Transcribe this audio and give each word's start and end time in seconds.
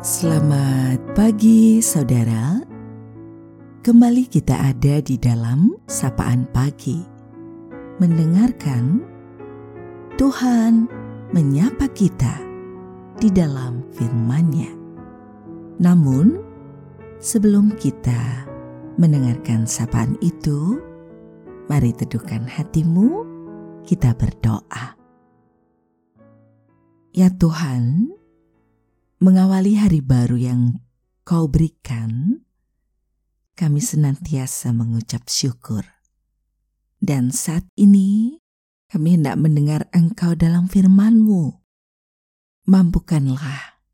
Selamat 0.00 0.96
pagi, 1.12 1.84
saudara. 1.84 2.56
Kembali 3.84 4.32
kita 4.32 4.56
ada 4.56 4.96
di 5.04 5.20
dalam 5.20 5.76
sapaan 5.92 6.48
pagi, 6.56 7.04
mendengarkan 8.00 9.04
Tuhan 10.16 10.88
menyapa 11.36 11.84
kita 11.92 12.32
di 13.20 13.28
dalam 13.28 13.84
firman-Nya. 13.92 14.72
Namun, 15.84 16.32
sebelum 17.20 17.76
kita 17.76 18.48
mendengarkan 18.96 19.68
sapaan 19.68 20.16
itu, 20.24 20.80
mari 21.68 21.92
teduhkan 21.92 22.48
hatimu, 22.48 23.28
kita 23.84 24.16
berdoa. 24.16 24.96
Ya 27.12 27.28
Tuhan, 27.36 28.16
mengawali 29.20 29.76
hari 29.76 30.00
baru 30.00 30.40
yang 30.40 30.80
kau 31.28 31.44
berikan, 31.44 32.40
kami 33.52 33.84
senantiasa 33.84 34.72
mengucap 34.72 35.28
syukur. 35.28 35.84
Dan 36.96 37.28
saat 37.28 37.68
ini 37.76 38.40
kami 38.88 39.20
hendak 39.20 39.36
mendengar 39.36 39.92
engkau 39.92 40.32
dalam 40.32 40.72
firman-Mu. 40.72 41.52
Mampukanlah 42.64 43.84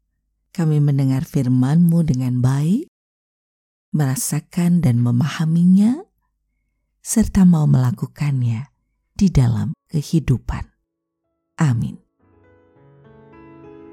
kami 0.55 0.79
mendengar 0.79 1.27
firman-Mu 1.27 2.07
dengan 2.07 2.38
baik, 2.38 2.87
merasakan 3.91 4.79
dan 4.79 5.02
memahaminya, 5.02 6.07
serta 7.02 7.43
mau 7.43 7.66
melakukannya 7.66 8.71
di 9.11 9.27
dalam 9.35 9.74
kehidupan. 9.91 10.71
Amin. 11.59 11.99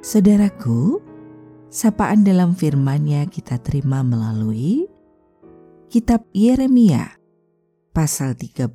Saudaraku, 0.03 1.12
Sapaan 1.73 2.21
dalam 2.21 2.53
firman-Nya 2.53 3.25
kita 3.33 3.57
terima 3.57 4.05
melalui 4.05 4.85
kitab 5.89 6.21
Yeremia 6.29 7.17
pasal 7.89 8.37
31 8.37 8.69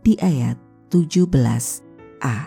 di 0.00 0.16
ayat 0.24 0.56
17a. 0.88 2.38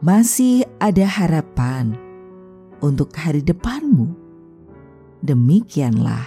Masih 0.00 0.64
ada 0.80 1.04
harapan 1.04 1.92
untuk 2.80 3.12
hari 3.12 3.44
depanmu. 3.44 4.16
Demikianlah 5.20 6.24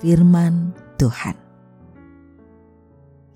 firman 0.00 0.72
Tuhan. 0.96 1.36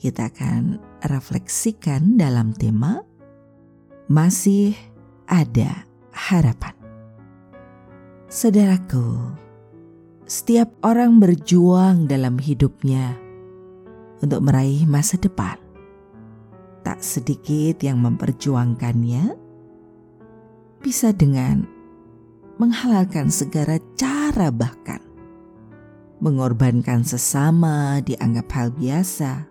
Kita 0.00 0.32
akan 0.32 0.80
refleksikan 1.04 2.16
dalam 2.16 2.56
tema 2.56 3.04
masih 4.08 4.72
ada 5.28 5.89
harapan. 6.28 6.76
Saudaraku, 8.28 9.32
setiap 10.28 10.70
orang 10.84 11.18
berjuang 11.18 12.04
dalam 12.04 12.36
hidupnya 12.36 13.16
untuk 14.20 14.44
meraih 14.44 14.84
masa 14.84 15.16
depan. 15.16 15.56
Tak 16.84 17.00
sedikit 17.00 17.80
yang 17.80 18.00
memperjuangkannya 18.04 19.34
bisa 20.80 21.12
dengan 21.12 21.64
menghalalkan 22.60 23.32
segala 23.32 23.80
cara 23.96 24.52
bahkan 24.52 25.00
mengorbankan 26.20 27.00
sesama 27.00 28.04
dianggap 28.04 28.46
hal 28.52 28.68
biasa, 28.76 29.48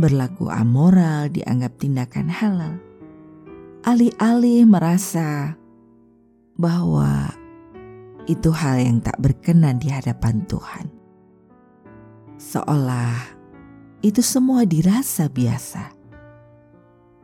berlaku 0.00 0.48
amoral 0.48 1.28
dianggap 1.28 1.76
tindakan 1.76 2.28
halal, 2.32 2.74
alih-alih 3.84 4.64
merasa 4.64 5.54
bahwa 6.56 7.30
itu 8.26 8.50
hal 8.50 8.80
yang 8.80 8.98
tak 9.04 9.16
berkenan 9.20 9.78
di 9.78 9.92
hadapan 9.92 10.42
Tuhan. 10.48 10.90
Seolah 12.36 13.16
itu 14.02 14.20
semua 14.20 14.64
dirasa 14.68 15.30
biasa. 15.30 15.94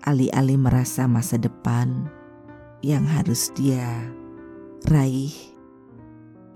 Alih-alih 0.03 0.59
merasa 0.59 1.07
masa 1.07 1.37
depan 1.39 2.07
yang 2.83 3.07
harus 3.07 3.51
dia 3.55 3.87
raih 4.87 5.33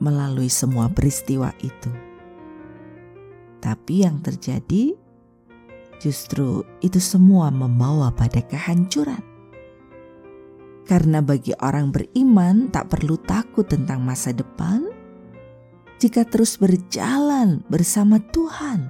melalui 0.03 0.51
semua 0.51 0.91
peristiwa 0.91 1.55
itu. 1.63 1.93
Tapi 3.63 4.05
yang 4.05 4.21
terjadi 4.21 4.95
justru 6.03 6.63
itu 6.85 7.01
semua 7.01 7.49
membawa 7.49 8.13
pada 8.13 8.43
kehancuran 8.45 9.36
karena 10.87 11.19
bagi 11.19 11.51
orang 11.59 11.91
beriman 11.91 12.71
tak 12.71 12.95
perlu 12.95 13.19
takut 13.19 13.67
tentang 13.67 14.07
masa 14.07 14.31
depan 14.31 14.87
jika 15.99 16.23
terus 16.23 16.57
berjalan 16.57 17.67
bersama 17.67 18.23
Tuhan. 18.31 18.89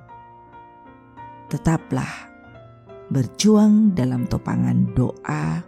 Tetaplah 1.49 2.29
berjuang 3.09 3.95
dalam 3.97 4.27
topangan 4.27 4.93
doa 4.93 5.63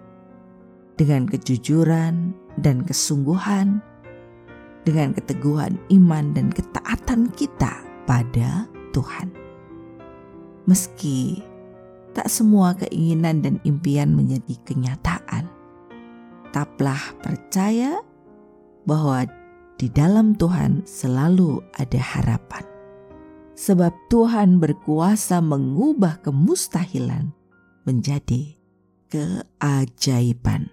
dengan 0.98 1.24
kejujuran 1.30 2.34
dan 2.58 2.82
kesungguhan, 2.82 3.78
dengan 4.82 5.14
keteguhan 5.14 5.78
iman 5.94 6.34
dan 6.34 6.50
ketaatan 6.50 7.30
kita 7.32 7.78
pada 8.04 8.66
Tuhan. 8.90 9.30
Meski 10.66 11.40
tak 12.12 12.26
semua 12.26 12.74
keinginan 12.74 13.40
dan 13.40 13.54
impian 13.62 14.10
menjadi 14.10 14.58
kenyataan, 14.66 15.46
tetaplah 16.48 17.12
percaya 17.20 18.00
bahwa 18.88 19.28
di 19.76 19.92
dalam 19.92 20.32
Tuhan 20.32 20.88
selalu 20.88 21.60
ada 21.76 22.00
harapan. 22.00 22.64
Sebab 23.52 23.92
Tuhan 24.08 24.56
berkuasa 24.56 25.44
mengubah 25.44 26.24
kemustahilan 26.24 27.36
menjadi 27.84 28.56
keajaiban. 29.12 30.72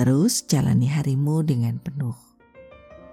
Terus 0.00 0.48
jalani 0.48 0.88
harimu 0.88 1.44
dengan 1.44 1.76
penuh 1.82 2.16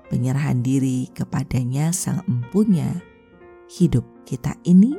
penyerahan 0.08 0.62
diri 0.62 1.10
kepadanya 1.12 1.90
sang 1.90 2.22
empunya 2.30 3.02
hidup 3.68 4.06
kita 4.24 4.54
ini 4.64 4.94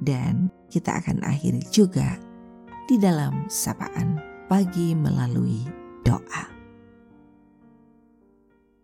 dan 0.00 0.48
kita 0.72 0.96
akan 0.96 1.20
akhiri 1.22 1.60
juga 1.68 2.16
di 2.88 2.96
dalam 2.96 3.44
sapaan 3.52 4.35
pagi 4.46 4.94
melalui 4.94 5.66
doa. 6.06 6.46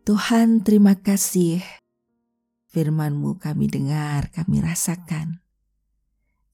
Tuhan 0.03 0.67
terima 0.67 0.99
kasih 0.99 1.63
firman-Mu 2.75 3.39
kami 3.39 3.71
dengar, 3.71 4.35
kami 4.35 4.59
rasakan. 4.59 5.39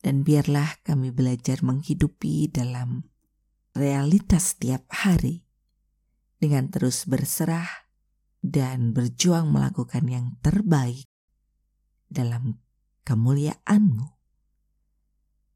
Dan 0.05 0.29
biarlah 0.29 0.85
kami 0.85 1.09
belajar 1.09 1.65
menghidupi 1.65 2.53
dalam 2.53 3.09
realitas 3.73 4.55
setiap 4.55 4.85
hari 4.93 5.41
dengan 6.37 6.69
terus 6.69 7.09
berserah 7.09 7.89
dan 8.45 8.93
berjuang 8.93 9.49
melakukan 9.49 10.05
yang 10.05 10.37
terbaik 10.45 11.09
dalam 12.13 12.61
kemuliaan-Mu. 13.09 14.07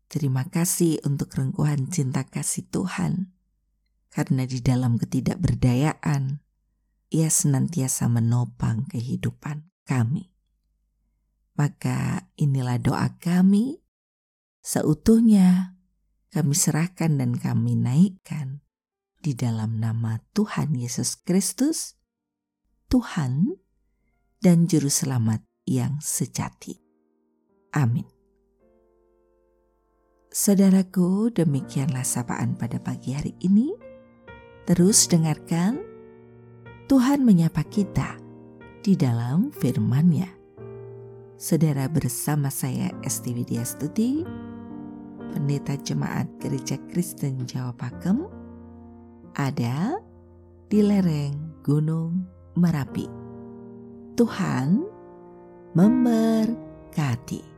Terima 0.08 0.48
kasih 0.48 1.04
untuk 1.04 1.36
rengkuhan 1.36 1.92
cinta 1.92 2.24
kasih 2.24 2.64
Tuhan 2.72 3.41
karena 4.12 4.44
di 4.44 4.60
dalam 4.60 5.00
ketidakberdayaan, 5.00 6.44
ia 7.08 7.28
senantiasa 7.32 8.12
menopang 8.12 8.84
kehidupan 8.92 9.72
kami. 9.88 10.28
Maka 11.56 12.28
inilah 12.36 12.76
doa 12.76 13.16
kami, 13.16 13.80
seutuhnya 14.60 15.80
kami 16.32 16.52
serahkan 16.52 17.16
dan 17.20 17.36
kami 17.36 17.76
naikkan 17.76 18.60
di 19.20 19.32
dalam 19.32 19.80
nama 19.80 20.20
Tuhan 20.36 20.76
Yesus 20.76 21.16
Kristus, 21.20 21.96
Tuhan 22.88 23.56
dan 24.40 24.68
Juru 24.68 24.88
Selamat 24.88 25.44
yang 25.64 26.00
sejati. 26.04 26.80
Amin. 27.72 28.04
Saudaraku, 30.32 31.28
demikianlah 31.28 32.08
sapaan 32.08 32.56
pada 32.56 32.80
pagi 32.80 33.12
hari 33.12 33.36
ini. 33.44 33.91
Terus 34.72 35.04
dengarkan 35.04 35.84
Tuhan 36.88 37.28
menyapa 37.28 37.60
kita 37.60 38.16
di 38.80 38.96
dalam 38.96 39.52
firman-Nya. 39.52 40.32
Saudara 41.36 41.92
bersama 41.92 42.48
saya 42.48 42.88
Esti 43.04 43.36
Widya 43.36 43.68
Stuti, 43.68 44.24
Pendeta 45.28 45.76
Jemaat 45.76 46.24
Gereja 46.40 46.80
Kristen 46.88 47.44
Jawa 47.44 47.76
Pakem, 47.76 48.24
ada 49.36 50.00
di 50.72 50.80
lereng 50.80 51.36
Gunung 51.60 52.24
Merapi. 52.56 53.04
Tuhan 54.16 54.88
memberkati. 55.76 57.51